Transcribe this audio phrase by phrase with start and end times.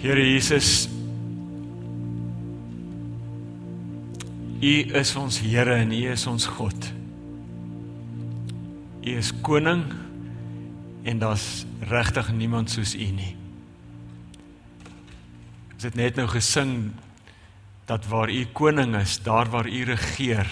[0.00, 0.88] Here Jesus
[4.62, 6.86] U is ons Here en U is ons God.
[9.04, 9.82] U is koning
[11.04, 13.34] en daar's regtig niemand soos U nie.
[15.76, 16.94] Ons het net nou gesing
[17.84, 20.48] dat waar U koning is, daar waar U regeer,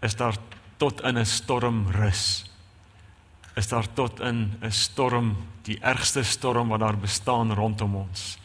[0.00, 0.40] is daar
[0.80, 2.48] tot in 'n storm rus.
[3.56, 8.38] Is daar tot in 'n storm, die ergste storm wat daar bestaan rondom ons,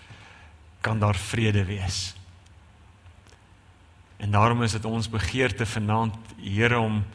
[0.81, 2.15] kan daar vrede wees.
[4.17, 7.05] En daarom is dit ons begeerte vanaand, Here, om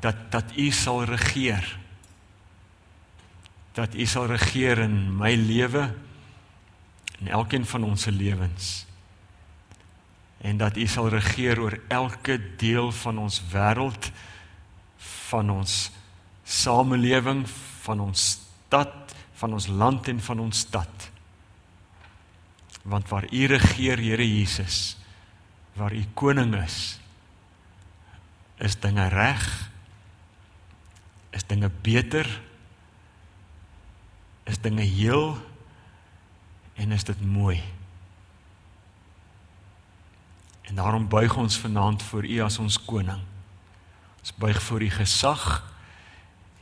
[0.00, 1.78] dat dat U sal regeer.
[3.72, 5.94] Dat U sal regeer in my lewe
[7.18, 8.86] en elkeen van ons se lewens.
[10.38, 14.10] En dat U sal regeer oor elke deel van ons wêreld,
[15.28, 15.90] van ons
[16.46, 17.42] samelewing,
[17.82, 21.10] van ons stad, van ons land en van ons stad.
[22.86, 24.96] Want waar U regeer, Here Jesus,
[25.76, 26.98] waar u koning is
[28.56, 29.70] is dinge reg
[31.36, 32.24] is dinge beter
[34.48, 35.36] is dinge heel
[36.74, 37.60] en is dit mooi
[40.62, 43.20] en daarom buig ons vanaand voor u as ons koning
[44.20, 45.44] ons buig voor u gesag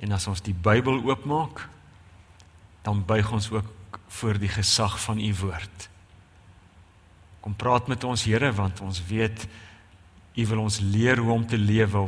[0.05, 1.64] en as ons die Bybel oopmaak
[2.84, 5.88] dan buig ons ook voor die gesag van u woord
[7.44, 9.44] Kom praat met ons Here want ons weet
[10.34, 12.06] U wil ons leer hoe om te lewe.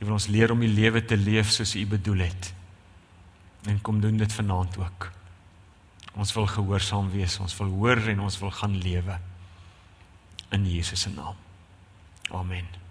[0.00, 2.50] U wil ons leer om die lewe te leef soos U bedoel het.
[3.70, 5.08] En kom doen dit vanaand ook.
[6.18, 9.18] Ons wil gehoorsaam wees, ons wil hoor en ons wil gaan lewe
[10.54, 11.38] in Jesus se naam.
[12.30, 12.83] Amen.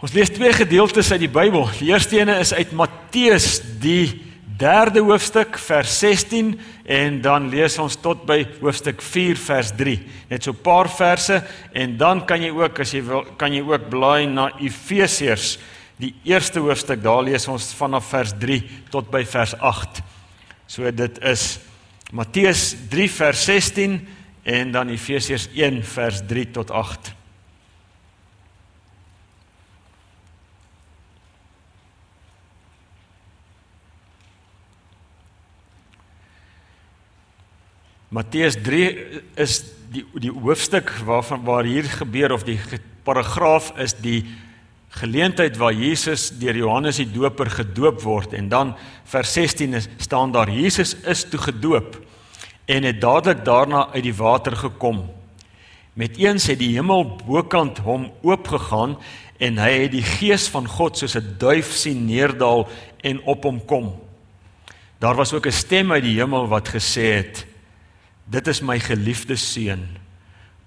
[0.00, 1.66] Ons lees twee gedeeltes uit die Bybel.
[1.76, 4.22] Die eerste een is uit Matteus die
[4.60, 6.54] derde hoofstuk vers 16
[6.88, 9.98] en dan lees ons tot by hoofstuk 4 vers 3.
[10.32, 13.60] Net so 'n paar verse en dan kan jy ook as jy wil kan jy
[13.60, 15.58] ook blaai na Efesiërs
[15.98, 17.02] die eerste hoofstuk.
[17.02, 20.00] Daar lees ons vanaf vers 3 tot by vers 8.
[20.66, 21.58] So dit is
[22.12, 24.08] Matteus 3 vers 16
[24.44, 27.19] en dan Efesiërs 1 vers 3 tot 8.
[38.10, 38.86] Matteus 3
[39.38, 39.60] is
[39.94, 42.56] die die hoofstuk waarvan waar hier gebeur of die
[43.06, 44.24] paragraaf is die
[44.98, 48.72] geleentheid waar Jesus deur Johannes die Doper gedoop word en dan
[49.12, 52.00] vers 16 is, staan daar Jesus is toe gedoop
[52.66, 55.04] en het dadelik daarna uit die water gekom.
[55.94, 58.96] Met eens het die hemel bokant hom oopgegaan
[59.38, 62.66] en hy het die gees van God soos 'n duif sien neerdal
[63.06, 63.94] en op hom kom.
[64.98, 67.46] Daar was ook 'n stem uit die hemel wat gesê het:
[68.30, 69.82] Dit is my geliefde seun.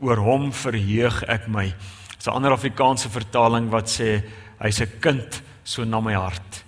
[0.04, 1.70] Oor hom verheug ek my.
[2.18, 4.24] Dis 'n ander Afrikaanse vertaling wat sê
[4.60, 6.64] hy's 'n kind so na my hart.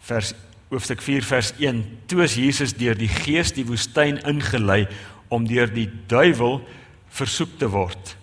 [0.00, 0.34] Vers
[0.70, 1.98] hoofstuk 4 vers 1.
[2.06, 4.88] Toe is Jesus deur die Gees die woestyn ingelei
[5.28, 6.60] om deur die duiwel
[7.08, 8.16] versoek te word.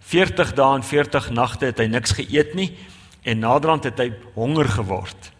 [0.00, 2.76] 40 dae en 40 nagte het hy niks geëet nie
[3.22, 5.32] en naderhand het hy honger geword.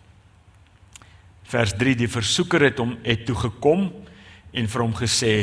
[1.45, 3.91] Vers 3 die versoeker het hom het toe gekom
[4.53, 5.35] en vir hom gesê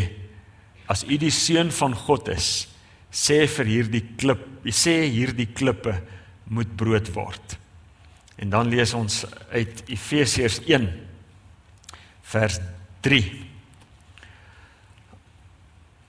[0.88, 2.68] as u die seun van God is
[3.12, 5.96] sê vir hierdie klip sê hierdie klippe
[6.52, 7.58] moet brood word.
[8.38, 10.88] En dan lees ons uit Efesiërs 1
[12.28, 12.60] vers
[13.08, 13.48] 3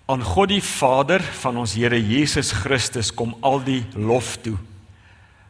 [0.09, 4.57] aan God die Vader van ons Here Jesus Christus kom al die lof toe.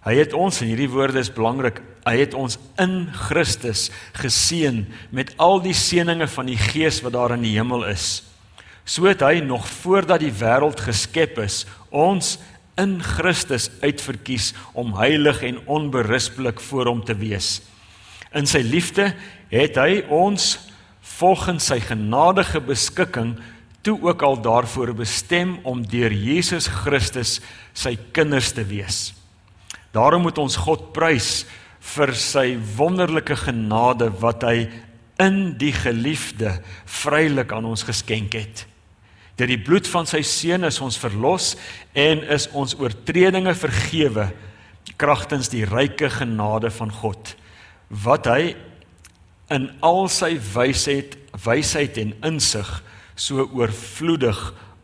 [0.03, 5.35] Hy het ons en hierdie woorde is belangrik Hy het ons in Christus geseën met
[5.37, 8.23] al die seënings van die Gees wat daar in die hemel is.
[8.89, 12.39] So het hy nog voordat die wêreld geskep is, ons
[12.81, 17.59] in Christus uitverkies om heilig en onberispelik voor hom te wees.
[18.33, 19.11] In sy liefde
[19.53, 20.55] het hy ons
[21.19, 23.35] volgens sy genadige beskikking
[23.85, 27.39] toe ook al daarvoor bestem om deur Jesus Christus
[27.77, 29.13] sy kinders te wees.
[29.93, 31.43] Daarom moet ons God prys
[31.81, 34.69] vir sy wonderlike genade wat hy
[35.23, 38.65] in die geliefde vrylik aan ons geskenk het.
[39.39, 41.53] Deur die bloed van sy seun is ons verlos
[41.95, 44.31] en is ons oortredinge vergewe
[44.99, 47.35] kragtens die ryke genade van God
[47.89, 48.55] wat hy
[49.55, 52.69] in al sy wysheid wysheid en insig
[53.19, 54.39] so oorvloedig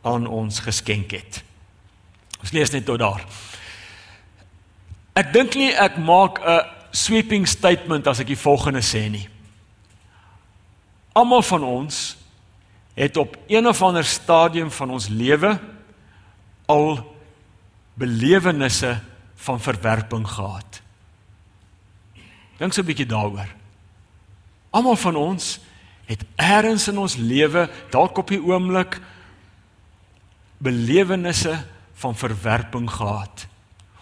[0.04, 1.40] aan ons geskenk het.
[2.40, 3.24] Ons lees net tot daar.
[5.16, 9.26] Ek dink nie ek maak 'n sweeping statement as ek die volgende sê nie.
[11.14, 12.14] Almal van ons
[12.94, 15.56] het op een of ander stadium van ons lewe
[16.70, 17.02] al
[17.98, 18.94] belewennisse
[19.44, 20.80] van verwerping gehad.
[22.58, 23.50] Dink so 'n bietjie daaroor.
[24.70, 25.60] Almal van ons
[26.06, 29.00] het eers in ons lewe dalk op die oomblik
[30.58, 31.64] belewennisse
[31.94, 33.46] van verwerping gehad.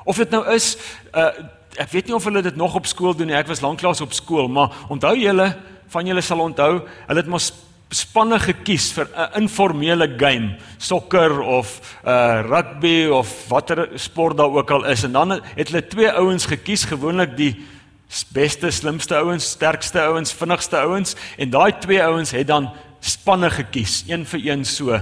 [0.04, 0.76] Of dit nou is
[1.14, 3.36] uh ek weet nie of hulle dit nog op skool doen nie.
[3.36, 5.56] Ek was lanklaas op skool, maar onthou julle
[5.92, 7.52] van julle sal onthou, hulle het mos
[7.92, 14.70] spanne gekies vir 'n informele game, sokker of uh rugby of watter sport daar ook
[14.70, 17.56] al is en dan het hulle twee ouens gekies, gewoonlik die
[18.32, 22.70] beste, slimste ouens, sterkste ouens, vinnigste ouens en daai twee ouens het dan
[23.00, 25.00] spanne gekies, een vir een so.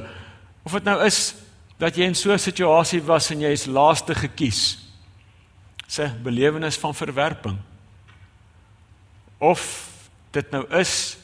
[0.64, 1.34] Of dit nou is
[1.78, 4.89] dat jy in so 'n situasie was en jy is laaste gekies.
[5.90, 7.58] Sê belewenis van verwerping.
[9.42, 9.62] Of
[10.30, 11.18] dit nou is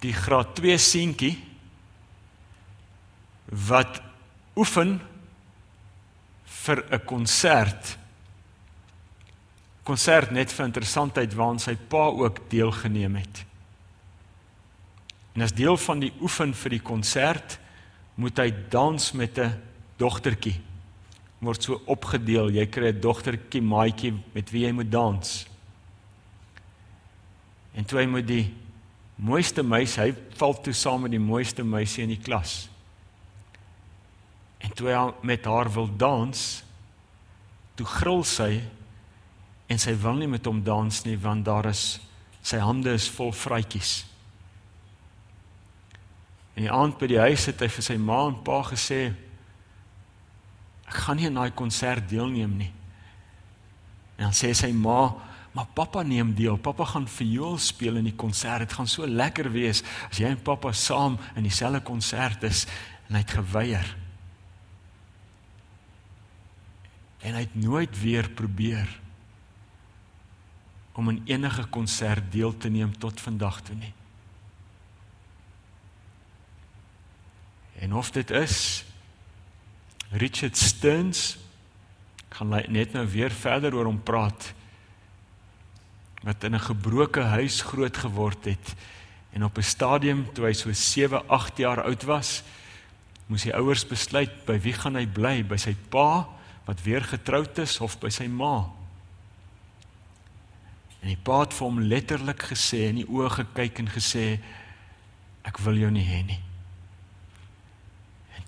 [0.00, 1.34] die graad 2 seentjie
[3.68, 4.00] wat
[4.56, 4.96] oefen
[6.62, 7.98] vir 'n konsert
[9.82, 13.44] konsert net vir interessantheid waaraan sy pa ook deelgeneem het.
[15.34, 17.58] En as deel van die oefen vir die konsert
[18.14, 19.58] moet hy dans met 'n
[19.96, 20.60] dogtertjie.
[21.42, 25.46] Word so opgedeel, jy kry 'n dogtertjie maatjie met wie jy moet dans.
[27.74, 28.54] En toe hy moet die
[29.16, 32.68] mooiste meisie, hy val toe saam met die mooiste meisie in die klas.
[34.60, 36.62] En toe hy met haar wil dans,
[37.74, 38.62] toe gril sy
[39.66, 42.00] en sy wil nie met hom dans nie want daar is
[42.42, 44.04] sy hande is vol vrytjies.
[46.56, 49.12] En die aand by die huis het hy vir sy ma en pa gesê
[50.92, 52.72] ek gaan nie aan daai konsert deelneem nie.
[54.20, 55.06] En dan sê sy ma
[55.52, 56.56] Maar pappa neem deel.
[56.56, 58.64] Pappa gaan viool speel in die konsert.
[58.64, 62.64] Dit gaan so lekker wees as jy en pappa saam in dieselfde konsert is
[63.08, 63.90] en hy het geweier.
[67.22, 68.88] En hy het nooit weer probeer
[70.96, 73.92] om in enige konsert deel te neem tot vandag toe nie.
[77.84, 78.84] En of dit is
[80.12, 81.38] Richard Stearns
[82.28, 84.52] gaan net nou weer verder oor hom praat
[86.22, 88.74] wat in 'n gebroke huis groot geword het
[89.32, 92.42] en op 'n stadium toe hy so 7, 8 jaar oud was,
[93.26, 96.28] moes die ouers besluit by wie gaan hy bly, by sy pa
[96.64, 98.70] wat weer getroud is of by sy ma.
[101.00, 104.40] En die pa het vir hom letterlik gesê in die oë gekyk en gesê
[105.42, 106.51] ek wil jou nie hê nie.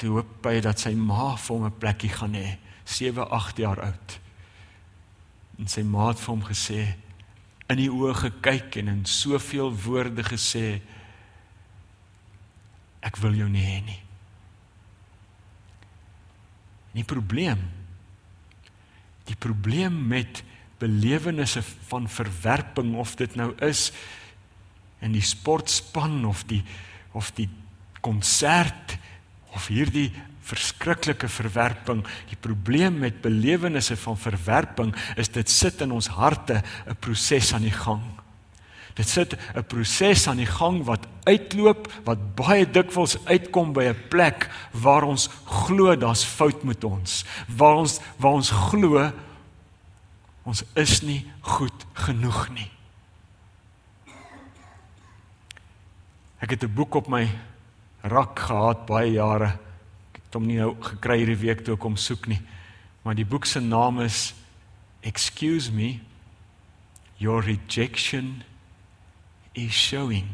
[0.05, 3.57] En toe hoop hy dat sy ma vir hom 'n plekkie gaan hê, 7, 8
[3.57, 4.21] jaar oud.
[5.59, 6.95] En sy ma het vir hom gesê
[7.71, 10.83] in die oë gekyk en in soveel woorde gesê
[13.01, 14.03] ek wil jou nie hê nie.
[16.93, 17.65] Nie probleem.
[19.25, 20.45] Die probleem met
[20.79, 23.91] belewennisse van verwerping of dit nou is
[25.01, 26.63] in die sportspan of die
[27.13, 27.49] of die
[28.03, 28.99] konsert
[29.55, 30.11] of hierdie
[30.45, 32.03] verskriklike verwerping.
[32.29, 37.63] Die probleem met belewennisse van verwerping is dit sit in ons harte 'n proses aan
[37.63, 38.03] die gang.
[38.95, 44.09] Dit sit 'n proses aan die gang wat uitloop wat baie dikwels uitkom by 'n
[44.09, 49.13] plek waar ons glo daar's fout met ons, waar ons waar ons glo
[50.45, 52.71] ons is nie goed genoeg nie.
[56.39, 57.29] Ek het 'n boek op my
[58.05, 59.55] rak gehad baie jare
[60.15, 62.41] het hom nie nou gekry hierdie week toe kom soek nie.
[63.05, 64.33] Maar die boek se naam is
[65.05, 66.01] Excuse me
[67.21, 68.43] your rejection
[69.55, 70.27] is showing.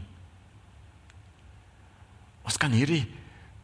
[2.46, 3.04] Ons kan hierdie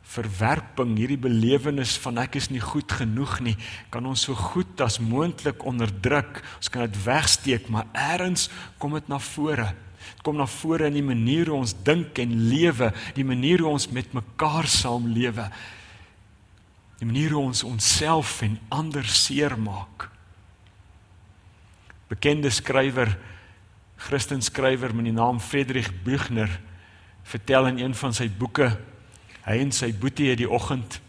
[0.07, 3.57] verwerping, hierdie belewenis van ek is nie goed genoeg nie,
[3.91, 6.43] kan ons so goed as moontlik onderdruk.
[6.61, 8.47] Ons kan dit wegsteek, maar eers
[8.83, 9.73] kom dit na vore.
[10.27, 13.87] Kom na vore in die manier hoe ons dink en lewe, die manier hoe ons
[13.95, 15.47] met mekaar saamlewe
[17.01, 20.09] die manier hoe ons onsself en ander seermaak.
[22.09, 23.17] Bekende skrywer,
[23.97, 26.51] Christen skrywer met die naam Friedrich Buchner
[27.27, 28.71] vertel in een van sy boeke
[29.47, 31.01] hy en sy boetie het die oggend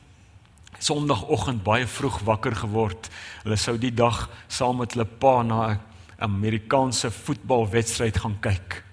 [0.78, 3.08] Sondagoggend baie vroeg wakker geword.
[3.42, 5.80] Hulle sou die dag saam met hulle pa na 'n
[6.22, 8.84] Amerikaanse voetbalwedstryd gaan kyk.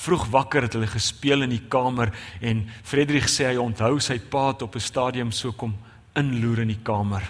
[0.00, 4.48] Vroeg wakker het hulle gespeel in die kamer en Friedrich sê hy onthou sy pa
[4.52, 5.76] het op 'n stadium so kom
[6.16, 7.22] inloer in die kamer.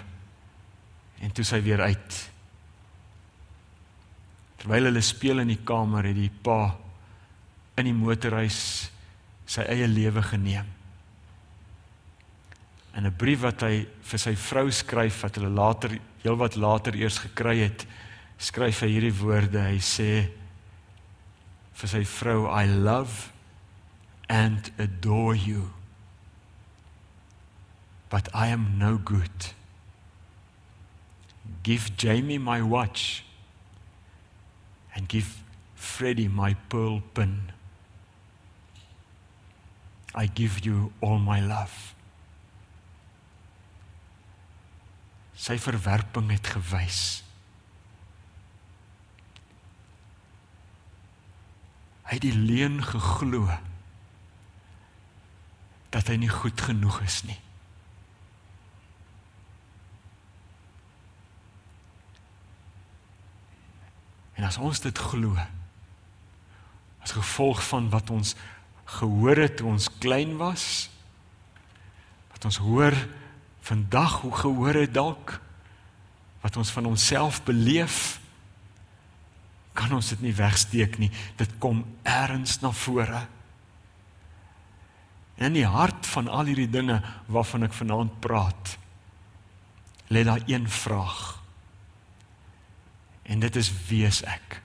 [1.21, 2.29] En toe sy weer uit.
[4.57, 6.77] Terwyl hulle speel in die kamer, het die pa
[7.77, 8.91] in die motorhuis
[9.45, 10.65] sy eie lewe geneem.
[12.95, 17.19] in 'n brief wat hy vir sy vrou skryf wat hulle later heelwat later eers
[17.19, 17.85] gekry het,
[18.37, 19.59] skryf hy hierdie woorde.
[19.59, 20.29] Hy sê
[21.81, 23.31] vir sy vrou, I love
[24.29, 25.71] and adore you.
[28.09, 29.53] But I am no good.
[31.63, 33.25] Give Jamie my watch
[34.93, 35.41] and give
[35.75, 37.51] Freddie my pearl pin.
[40.13, 41.95] I give you all my love.
[45.33, 47.23] Sy verwerping het gewys.
[52.11, 53.47] Hy het die leuen geglo
[55.95, 57.37] dat hy nie goed genoeg is nie.
[64.35, 65.39] En as ons dit glo
[67.01, 68.35] as gevolg van wat ons
[68.99, 70.89] gehoor het toe ons klein was
[72.35, 72.95] wat ons hoor
[73.63, 75.39] vandag hoe gehoor het dalk
[76.43, 78.20] wat ons van onsself beleef
[79.73, 81.11] kan ons dit nie wegsteek nie.
[81.39, 83.25] Dit kom eers na vore.
[85.39, 86.99] En in die hart van al hierdie dinge
[87.31, 88.77] waarvan ek vanaand praat
[90.11, 91.39] lê daar een vraag.
[93.23, 94.59] En dit is wie is ek?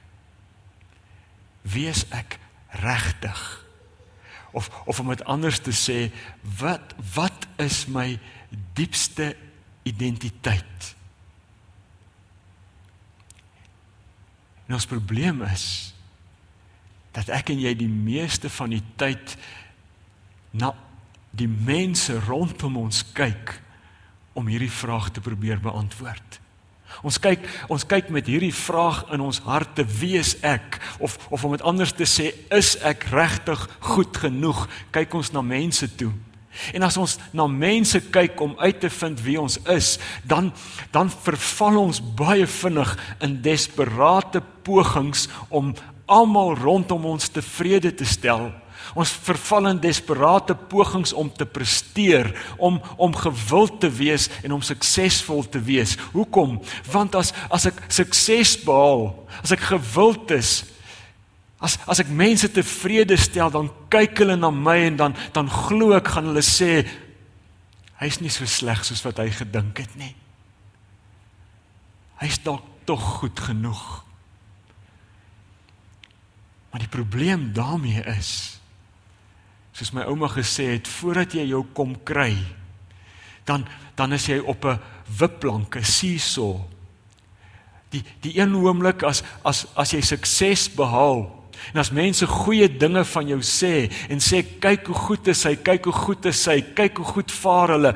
[1.62, 2.38] Wie is ek
[2.82, 3.64] regtig?
[4.50, 6.10] Of of om dit anders te sê
[6.58, 8.18] wat wat is my
[8.74, 9.36] diepste
[9.86, 10.95] identiteit
[14.66, 15.66] en ons probleem is
[17.16, 19.36] dat ek en jy die meeste van die tyd
[20.56, 20.72] na
[21.36, 23.56] die mense rondom ons kyk
[24.36, 26.40] om hierdie vraag te probeer beantwoord.
[27.04, 27.42] Ons kyk
[27.72, 31.64] ons kyk met hierdie vraag in ons harte wie is ek of of om dit
[31.66, 34.66] anders te sê is ek regtig goed genoeg?
[34.94, 36.12] Kyk ons na mense toe
[36.74, 40.52] en as ons na mense kyk om uit te vind wie ons is dan
[40.94, 45.74] dan verval ons baie vinnig in desperate pogings om
[46.06, 48.50] almal rondom ons tevrede te stel
[48.94, 54.62] Ons verval in desperate pogings om te presteer, om om gewild te wees en om
[54.62, 55.96] suksesvol te wees.
[56.14, 56.60] Hoekom?
[56.92, 59.10] Want as as ek sukses behaal,
[59.42, 60.62] as ek gewild is,
[61.60, 65.94] as as ek mense tevrede stel, dan kyk hulle na my en dan dan glo
[65.96, 66.84] ek gaan hulle sê
[68.00, 70.12] hy's nie so sleg soos wat hy gedink het nie.
[72.20, 74.04] Hy's dalk tog goed genoeg.
[76.70, 78.60] Maar die probleem daarmee is
[79.76, 82.32] soos my ouma gesê het, voordat jy jou kom kry,
[83.44, 84.80] dan dan is jy op 'n
[85.18, 86.60] wipplank, 'n seesaw.
[87.90, 93.04] Die die een oomblik as as as jy sukses behaal en as mense goeie dinge
[93.04, 96.60] van jou sê en sê kyk hoe goed is hy, kyk hoe goed is hy,
[96.76, 97.92] kyk hoe goed vaar hulle.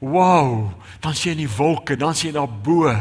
[0.00, 0.70] Wow,
[1.04, 2.94] dan sien jy in die wolke, dan sien jy daar bo.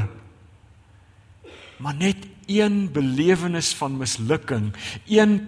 [1.79, 4.71] Maar net een belewenis van mislukking,
[5.07, 5.39] een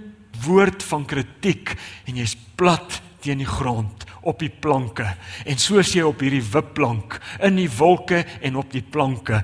[0.46, 1.74] woord van kritiek
[2.08, 5.06] en jy's plat teen die grond op die planke
[5.50, 9.42] en soos jy op hierdie wipplank in die wolke en op die planke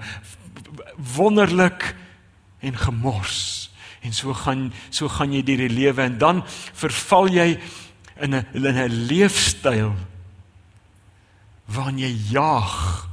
[1.18, 1.92] wonderlik
[2.66, 3.67] en gemors
[4.02, 7.60] en so gaan so gaan jy deur die lewe en dan verval jy
[8.22, 9.96] in 'n in 'n leefstyl
[11.66, 13.08] waarin jy jaag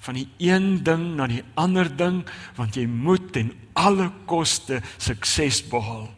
[0.00, 2.24] van die een ding na die ander ding
[2.56, 6.08] want jy moet ten alle koste sukses behaal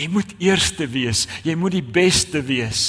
[0.00, 2.82] Jy moet eerste wees, jy moet die beste wees.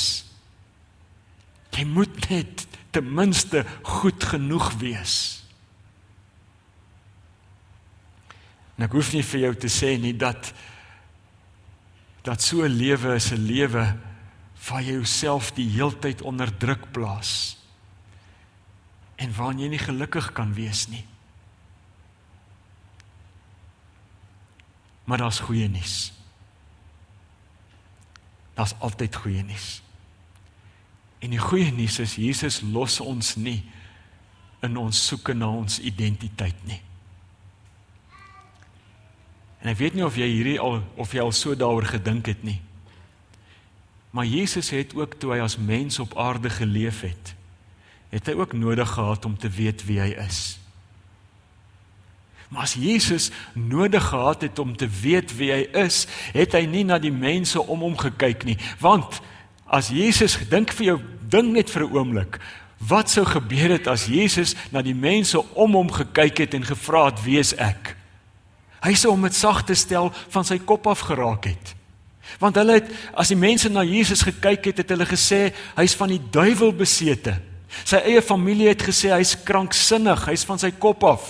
[1.75, 5.40] Jy moet net ten minste goed genoeg wees.
[8.81, 10.50] En ek hoef nie vir jou te sê nie dat
[12.25, 13.97] dat so 'n lewe is 'n lewe
[14.67, 17.57] waar jy jouself die heeltyd onder druk plaas
[19.17, 21.05] en waar jy nie gelukkig kan wees nie.
[25.05, 26.13] Maar daar's goeie nuus
[28.61, 29.81] daar's altyd goeie nuus.
[31.19, 33.63] En die goeie nuus is Jesus los ons nie
[34.61, 36.77] in ons soeke na ons identiteit nie.
[39.62, 42.41] En ek weet nie of jy hierdie al of jy al so daaroor gedink het
[42.44, 42.60] nie.
[44.12, 47.36] Maar Jesus het ook toe hy as mens op aarde geleef het,
[48.12, 50.58] het hy ook nodig gehad om te weet wie hy is.
[52.51, 56.03] Maar as Jesus nodig gehad het om te weet wie hy is,
[56.36, 58.58] het hy nie na die mense om hom gekyk nie.
[58.84, 59.22] Want
[59.72, 60.98] as Jesus dink vir jou
[61.32, 62.41] ding net vir 'n oomblik,
[62.88, 67.06] wat sou gebeur het as Jesus na die mense om hom gekyk het en gevra
[67.06, 67.96] het wie is ek?
[68.81, 71.75] Hy sou hom met sagte stel van sy kop af geraak het.
[72.39, 76.13] Want hulle het as die mense na Jesus gekyk het, het hulle gesê hy's van
[76.13, 77.35] die duiwel besete.
[77.83, 81.27] Sy eie familie het gesê hy's kranksinnig, hy's van sy kop af.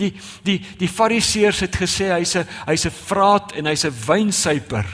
[0.00, 0.14] Die
[0.46, 4.86] die die fariseërs het gesê hy's 'n hy's 'n vraat en hy's 'n wynsuiper.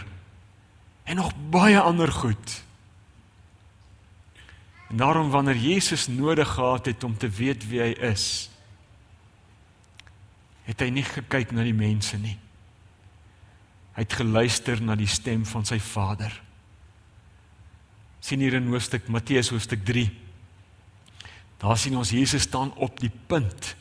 [1.04, 2.62] En nog baie ander goed.
[4.90, 8.50] En daarom wanneer Jesus nodig gehad het om te weet wie hy is,
[10.66, 12.36] het hy nie gekyk na die mense nie.
[13.96, 16.42] Hy het geluister na die stem van sy Vader.
[18.20, 20.10] sien hier in hoofstuk Matteus hoofstuk 3.
[21.62, 23.76] Daar sien ons Jesus staan op die punt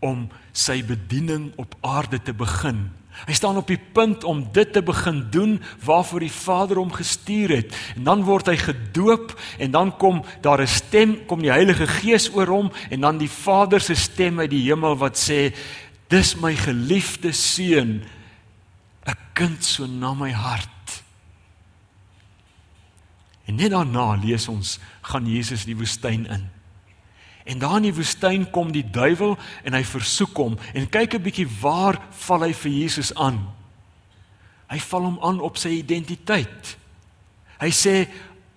[0.00, 2.86] om sy bediening op aarde te begin.
[3.24, 5.54] Hy staan op die punt om dit te begin doen
[5.84, 7.76] waarvoor die Vader hom gestuur het.
[7.96, 12.28] En dan word hy gedoop en dan kom daar 'n stem, kom die Heilige Gees
[12.34, 15.54] oor hom en dan die Vader se stem uit die hemel wat sê:
[16.08, 18.04] "Dis my geliefde seun,
[19.06, 21.02] 'n kind so na my hart."
[23.46, 26.48] En net daarna lees ons gaan Jesus die woestyn in.
[27.46, 31.22] En daar in die woestyn kom die duiwel en hy versoek hom en kyk 'n
[31.22, 33.38] bietjie waar val hy vir Jesus aan.
[34.66, 36.76] Hy val hom aan op sy identiteit.
[37.60, 38.08] Hy sê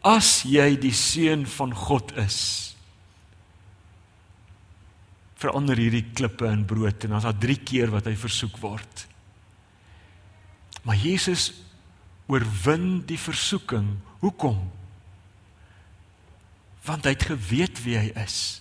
[0.01, 2.68] as jy die seun van God is,
[5.39, 9.05] verander hierdie klippe in brood en dan is daar 3 keer wat hy versoek word.
[10.83, 11.51] Maar Jesus
[12.29, 13.97] oorwin die versoeking.
[14.19, 14.59] Hoekom?
[16.85, 18.59] Want hy het geweet wie hy is.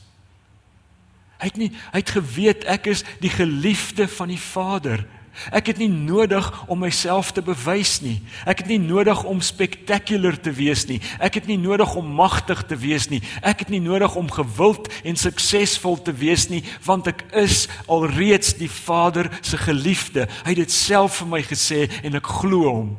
[1.38, 5.04] Hy het nie hy het geweet ek is die geliefde van die Vader.
[5.54, 8.16] Ek het nie nodig om myself te bewys nie.
[8.48, 10.98] Ek het nie nodig om spectacular te wees nie.
[11.22, 13.22] Ek het nie nodig om magtig te wees nie.
[13.42, 18.56] Ek het nie nodig om gewild en suksesvol te wees nie, want ek is alreeds
[18.58, 20.26] die Vader se geliefde.
[20.42, 22.90] Hy het dit self vir my gesê en ek glo hom.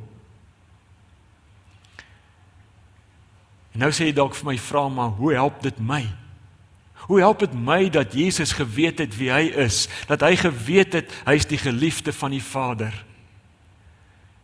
[3.76, 6.04] En nou sê jy dalk vir my vra maar hoe help dit my?
[7.10, 11.14] Hoe help dit my dat Jesus geweet het wie hy is, dat hy geweet het
[11.26, 12.94] hy is die geliefde van die Vader?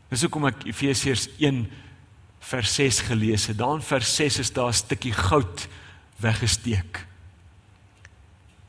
[0.09, 1.59] Dis hoekom ek Efesiërs 1
[2.49, 3.59] vers 6 gelees het.
[3.61, 5.67] Daar in vers 6 is daar 'n stukkie goud
[6.17, 7.05] weggesteek.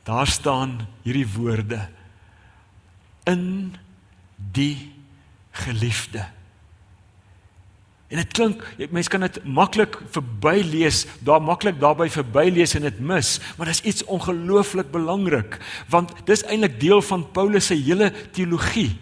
[0.05, 1.89] Daar staan hierdie woorde:
[3.25, 3.75] In
[4.35, 4.93] die
[5.51, 6.36] geliefde.
[8.07, 13.33] En dit klink, mense kan dit maklik verbylees, daar maklik daarby verbylees en dit mis,
[13.57, 15.57] maar dit is iets ongelooflik belangrik,
[15.91, 18.93] want dis eintlik deel van Paulus se hele teologie.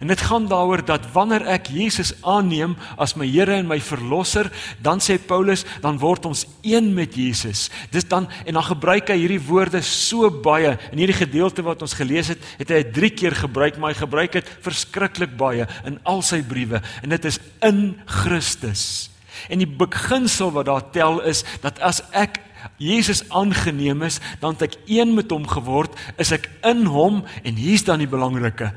[0.00, 4.50] En dit gaan daaroor dat wanneer ek Jesus aanneem as my Here en my verlosser,
[4.84, 7.66] dan sê Paulus, dan word ons een met Jesus.
[7.90, 11.96] Dis dan en dan gebruik hy hierdie woorde so baie in hierdie gedeelte wat ons
[11.96, 16.24] gelees het, het hy 3 keer gebruik, maar hy gebruik dit verskriklik baie in al
[16.24, 19.08] sy briewe en dit is in Christus.
[19.52, 22.40] En die beginsel wat daar tel is dat as ek
[22.82, 27.60] Jesus aangeneem is, dan het ek een met hom geword, is ek in hom en
[27.60, 28.72] hier's dan die belangrike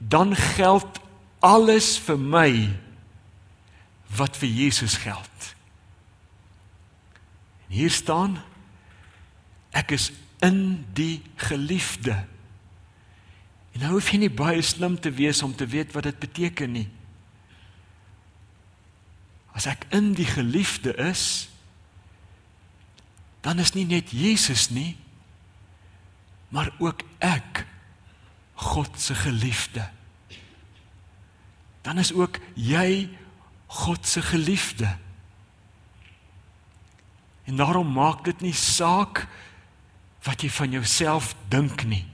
[0.00, 1.00] dan geld
[1.44, 2.52] alles vir my
[4.16, 5.54] wat vir Jesus geld.
[7.68, 8.40] En hier staan
[9.76, 10.10] ek is
[10.42, 12.16] in die geliefde.
[13.76, 16.72] En nou hoef jy nie baie slim te wees om te weet wat dit beteken
[16.74, 16.88] nie.
[19.54, 21.50] As ek in die geliefde is,
[23.44, 24.96] dan is nie net Jesus nie,
[26.50, 27.64] maar ook ek
[28.60, 29.88] God se geliefde.
[31.80, 33.08] Dan is ook jy
[33.66, 34.96] God se geliefde.
[37.44, 39.24] En daarom maak dit nie saak
[40.22, 42.04] wat jy van jouself dink nie.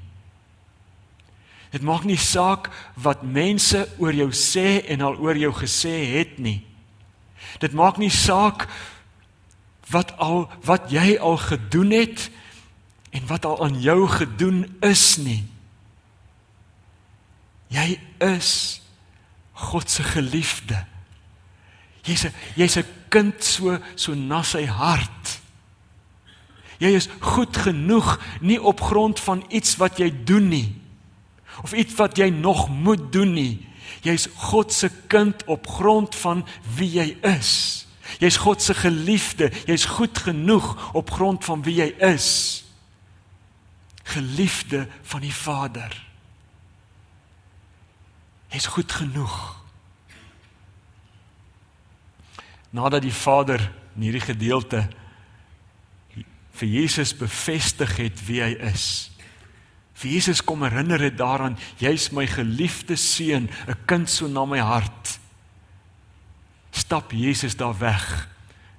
[1.74, 6.38] Dit maak nie saak wat mense oor jou sê en al oor jou gesê het
[6.38, 6.60] nie.
[7.58, 8.68] Dit maak nie saak
[9.90, 12.30] wat al wat jy al gedoen het
[13.10, 15.42] en wat al aan jou gedoen is nie.
[17.68, 18.80] Jy is
[19.52, 20.86] God se geliefde.
[22.02, 25.40] Jy's 'n jy's 'n kind so so na sy hart.
[26.78, 30.86] Jy is goed genoeg nie op grond van iets wat jy doen nie
[31.62, 33.66] of iets wat jy nog moet doen nie.
[34.02, 37.86] Jy's God se kind op grond van wie jy is.
[38.18, 39.50] Jy's God se geliefde.
[39.66, 42.64] Jy's goed genoeg op grond van wie jy is.
[44.04, 46.05] Geliefde van die Vader.
[48.52, 49.34] Jy's goed genoeg.
[52.70, 53.60] Nadat die Vader
[53.96, 54.86] in hierdie gedeelte
[56.56, 59.10] vir Jesus bevestig het wie hy is.
[59.96, 64.60] Vir Jesus kom herinner dit daaraan, jy's my geliefde seun, 'n kind so na my
[64.60, 65.18] hart.
[66.76, 68.28] stap Jesus daar weg.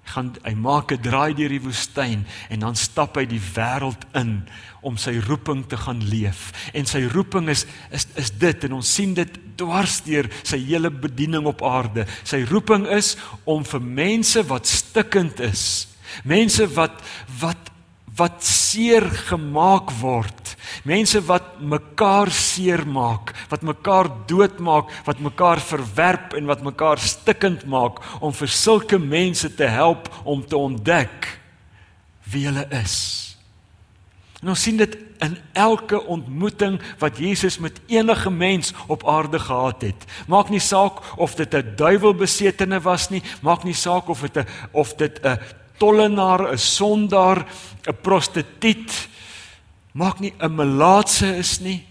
[0.07, 4.47] Gaan hy maak 'n draai deur die woestyn en dan stap hy die wêreld in
[4.81, 6.51] om sy roeping te gaan leef.
[6.73, 10.89] En sy roeping is is is dit en ons sien dit dwars deur sy hele
[10.89, 12.05] bediening op aarde.
[12.23, 15.87] Sy roeping is om vir mense wat stikkend is,
[16.23, 17.01] mense wat
[17.39, 17.71] wat
[18.17, 20.55] wat seer gemaak word.
[20.83, 28.01] Mense wat mekaar seermaak, wat mekaar doodmaak, wat mekaar verwerp en wat mekaar stikkend maak
[28.19, 31.29] om vir sulke mense te help om te ontdek
[32.31, 32.97] wie hulle is.
[34.41, 39.81] En ons sien dit in elke ontmoeting wat Jesus met enige mens op aarde gehad
[39.81, 40.05] het.
[40.29, 44.47] Maak nie saak of dit 'n duiwelbesetene was nie, maak nie saak of dit 'n
[44.71, 45.39] of dit 'n
[45.77, 47.45] tollenaar, 'n sondaar,
[47.87, 49.09] 'n prostituut,
[49.93, 51.85] maak nie 'n melaatse is nie.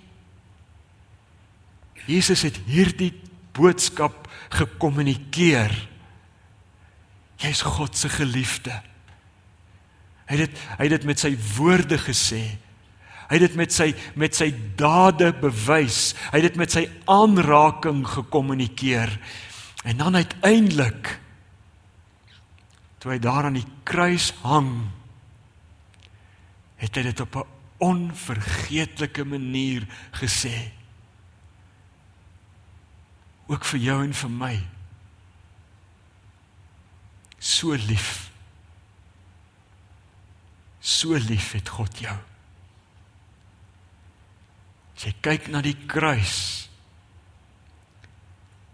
[2.06, 3.12] Jesus het hierdie
[3.52, 5.74] boodskap gekommunikeer.
[7.36, 8.72] Jy's God se geliefde.
[10.26, 12.42] Hy het dit hy het dit met sy woorde gesê.
[13.26, 16.14] Hy het dit met sy met sy dade bewys.
[16.30, 19.10] Hy het dit met sy aanraking gekommunikeer.
[19.86, 21.18] En dan uiteindelik
[22.98, 24.88] toe hy daar aan die kruis hang,
[26.80, 30.72] het hy dit op 'n onvergeetlike manier gesê.
[33.46, 34.66] Ook vir jou en vir my.
[37.38, 38.30] So lief.
[40.80, 42.16] So lief het God jou.
[44.96, 46.68] As jy kyk na die kruis,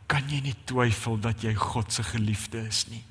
[0.06, 3.02] kan jy nie twyfel dat jy God se geliefde is nie.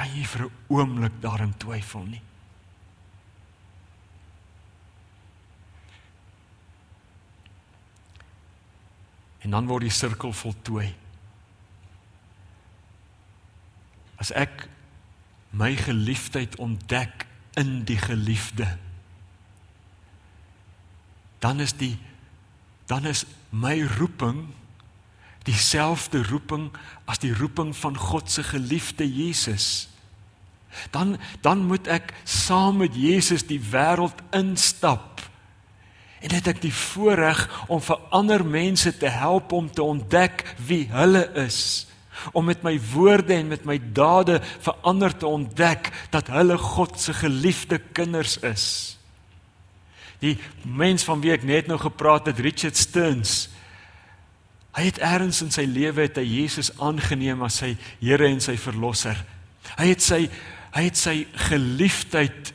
[0.00, 2.22] Kan jy vir 'n oomblik daarin twyfel nie.
[9.44, 10.94] En dan word die sirkel voltooi.
[14.16, 14.68] As ek
[15.50, 18.78] my geliefdheid ontdek in die geliefde,
[21.40, 21.98] dan is die
[22.86, 24.54] dan is my roeping
[25.48, 26.68] dieselfde roeping
[27.08, 29.90] as die roeping van God se geliefde Jesus
[30.90, 35.20] dan dan moet ek saam met Jesus die wêreld instap.
[36.20, 40.86] En het ek die voorreg om vir ander mense te help om te ontdek wie
[40.92, 41.88] hulle is.
[42.36, 47.00] Om met my woorde en met my dade vir ander te ontdek dat hulle God
[47.00, 48.66] se geliefde kinders is.
[50.20, 53.48] Die mens van wie ek net nou gepraat het, Richard Stearns,
[54.76, 58.56] hy het eers in sy lewe het hy Jesus aangeneem as sy Here en sy
[58.60, 59.18] verlosser.
[59.76, 60.24] Hy het sy
[60.70, 61.14] Hy het sy
[61.48, 62.52] geliefdheid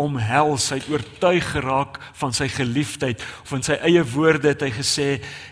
[0.00, 3.22] omhels, hy het oortuig geraak van sy geliefdheid.
[3.42, 5.08] Of in sy eie woorde het hy gesê,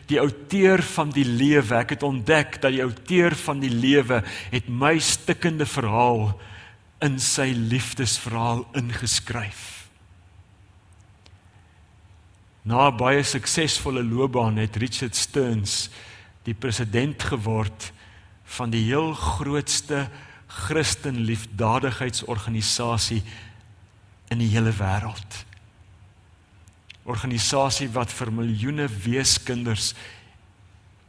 [0.09, 4.71] die outeur van die lewe, ek het ontdek dat die outeur van die lewe het
[4.71, 6.31] my stikkende verhaal
[7.05, 9.78] in sy liefdesverhaal ingeskryf.
[12.69, 15.87] Na baie suksesvolle loopbaan het Richard Stearns
[16.45, 17.93] die president geword
[18.59, 20.03] van die heel grootste
[20.67, 23.23] Christen liefdadigheidsorganisasie
[24.29, 25.45] in die hele wêreld.
[27.09, 29.95] Organisasie wat vir miljoene weeskinders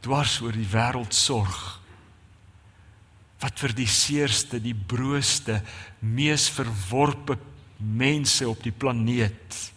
[0.00, 1.80] dwars oor die wêreld sorg.
[3.40, 5.60] Wat vir die seerste, die brooste,
[6.00, 7.36] mees verworpe
[7.80, 9.70] mense op die planeet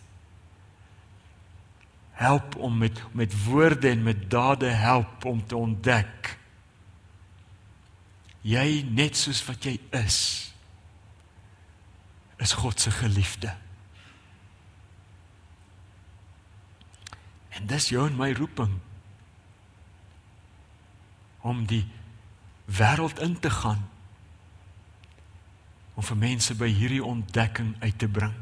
[2.23, 6.37] help om met met woorde en met dade help om te ontdek
[8.43, 10.19] jy net soos wat jy is
[12.43, 13.53] is God se geliefde.
[17.55, 18.73] En dis jou en my roeping
[21.47, 21.85] om die
[22.65, 23.85] wêreld in te gaan
[25.93, 28.33] om vir mense by hierdie ontdekking uit te bring.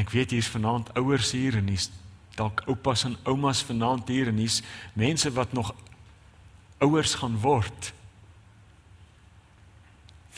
[0.00, 1.90] Ek weet hier's vanaand ouers hier en hier's
[2.38, 4.62] dalk oupas en oumas vanaand hier en hier's
[4.96, 5.74] mense wat nog
[6.80, 7.92] ouers gaan word.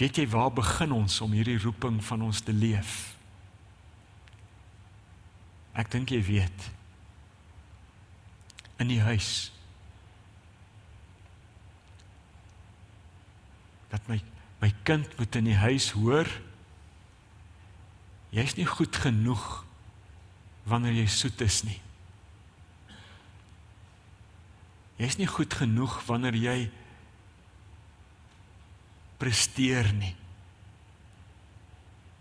[0.00, 3.12] Weet jy waar begin ons om hierdie roeping van ons te leef?
[5.78, 6.68] Ek dink jy weet.
[8.82, 9.52] In die huis.
[13.92, 14.18] Dat my
[14.62, 16.28] my kind moet in die huis hoor.
[18.32, 19.64] Jy's nie goed genoeg
[20.64, 21.80] wanneer jy soet is nie.
[24.96, 26.56] Jy's nie goed genoeg wanneer jy
[29.20, 30.14] presteer nie.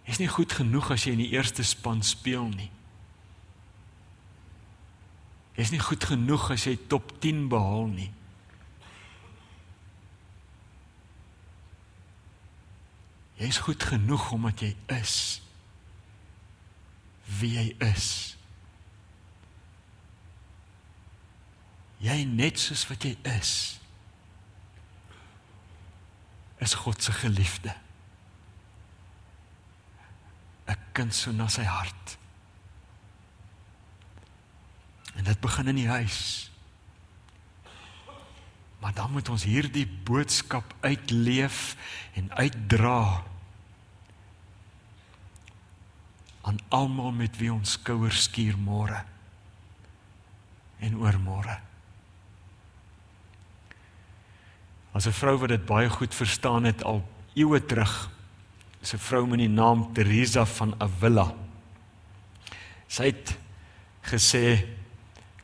[0.08, 2.72] Jy's nie goed genoeg as jy in die eerste span speel nie.
[5.56, 8.10] Jy's nie goed genoeg as jy top 10 behaal nie.
[13.40, 15.16] Jy's goed genoeg omdat jy is
[17.40, 18.08] wie jy is.
[22.02, 23.54] Jy net soos wat jy is.
[26.62, 27.74] Is God se geliefde.
[30.68, 32.18] 'n Kind so na sy hart.
[35.16, 36.52] En dit begin in die huis.
[38.80, 41.76] Maar dan moet ons hierdie boodskap uitleef
[42.14, 43.24] en uitdra
[46.42, 49.04] aan almal met wie ons skouers skuur môre
[50.82, 51.60] en oormôre.
[54.94, 58.10] As 'n vrou wat dit baie goed verstaan het al eeue terug,
[58.82, 61.34] 'n vrou met die naam Teresa van Avila.
[62.88, 63.38] Sy het
[64.02, 64.68] gesê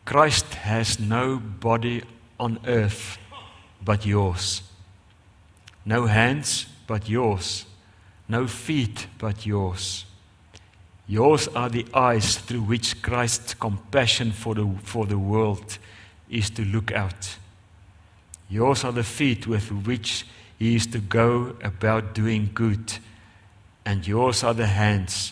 [0.03, 2.01] Christ has no body
[2.37, 3.19] on earth
[3.79, 4.63] but yours.
[5.83, 7.65] No hands but yours.
[8.25, 10.05] No feet but yours.
[11.07, 15.77] Yours are the eyes through which Christ's compassion for the, for the world
[16.29, 17.37] is to look out.
[18.49, 20.25] Yours are the feet with which
[20.59, 22.99] he is to go about doing good.
[23.85, 25.31] And yours are the hands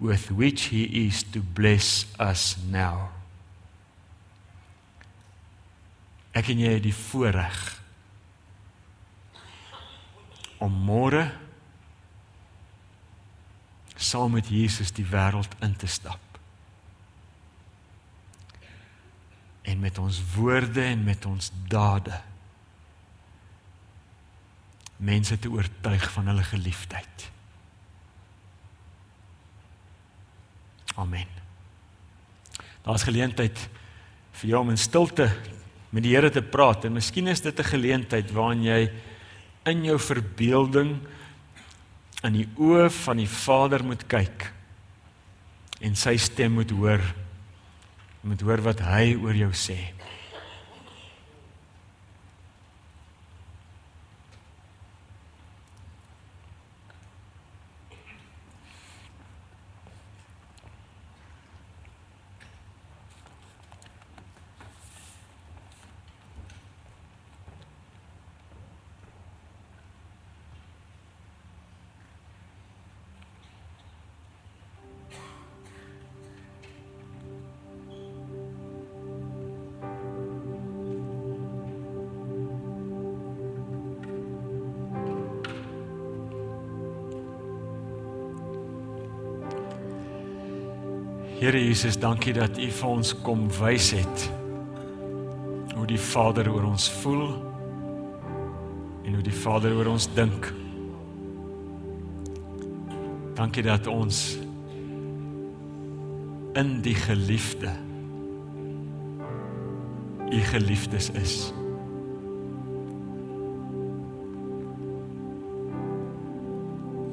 [0.00, 3.10] with which he is to bless us now.
[6.32, 7.58] Ek en jy het die voorreg
[10.64, 11.26] om môre
[14.02, 16.20] saam met Jesus die wêreld in te stap.
[19.62, 22.20] En met ons woorde en met ons dade
[25.02, 27.30] mense te oortuig van hulle geliefdheid.
[30.94, 31.26] Amen.
[32.82, 33.58] Daar's geleentheid
[34.38, 35.28] vir jou om in stilte
[35.92, 38.90] met die Here te praat en miskien is dit 'n geleentheid waarin jy
[39.64, 40.98] in jou verbeelding
[42.26, 44.48] in die oë van die Vader moet kyk
[45.82, 47.02] en sy stem moet hoor
[48.22, 49.76] moet hoor wat hy oor jou sê.
[91.42, 94.28] Here Jesus, dankie dat U vir ons kom wys het
[95.74, 97.32] hoe die Vader oor ons voel
[99.02, 100.46] en hoe die Vader oor ons dink.
[103.34, 104.20] Dankie dat ons
[106.62, 107.74] in die geliefde
[110.30, 111.34] U geliefdes is.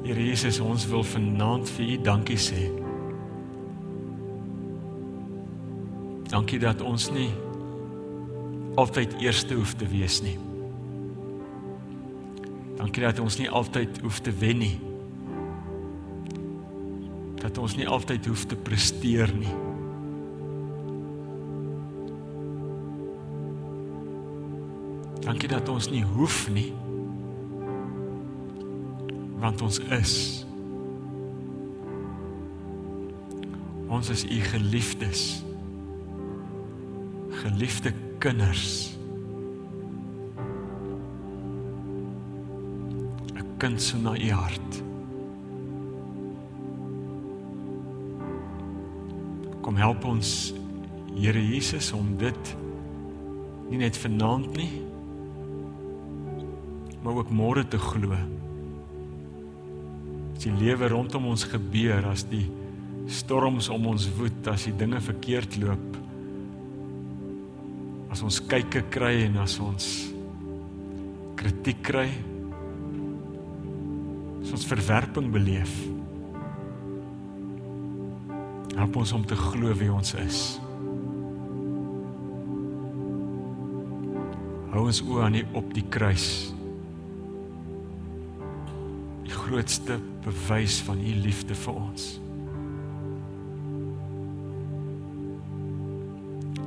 [0.06, 2.79] Here Jesus, ons wil vanaand vir U dankie sê.
[6.30, 7.30] Dankie dat ons nie
[8.78, 10.36] altyd eerste hoef te wees nie.
[12.78, 14.76] Dankie dat ons nie altyd hoef te wen nie.
[17.42, 19.56] Dat ons nie altyd hoef te presteer nie.
[25.26, 26.70] Dankie dat ons nie hoef nie.
[29.42, 30.16] Want ons is.
[33.90, 35.40] Ons is u geliefdes
[37.40, 38.96] geliefde kinders.
[43.34, 44.82] 'n Kind so na u hart.
[49.60, 50.54] Kom help ons
[51.14, 52.56] Here Jesus om dit
[53.68, 54.90] nie net vanaand nie
[57.02, 58.16] maar ook môre te glo.
[60.34, 62.46] As die lewe rondom ons gebeur, as die
[63.10, 65.96] storms om ons woed, as die dinge verkeerd loop,
[68.10, 69.86] as ons kykke kry en as ons
[71.40, 72.08] kritiek kry
[74.40, 75.72] as ons verwerping beleef.
[78.74, 80.40] Help ons om te glo wie ons is.
[84.70, 86.28] Hou ons oë aan die op die kruis.
[89.26, 92.14] Die grootste bewys van u liefde vir ons.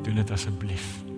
[0.04, 1.13] Doen dit asseblief.